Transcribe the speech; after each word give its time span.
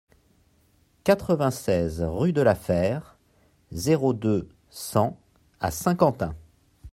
quatre-vingt-seize 1.03 2.01
rue 2.01 2.33
de 2.33 2.41
la 2.41 2.55
Fère, 2.55 3.19
zéro 3.71 4.13
deux, 4.15 4.49
cent 4.71 5.19
à 5.59 5.69
Saint-Quentin 5.69 6.35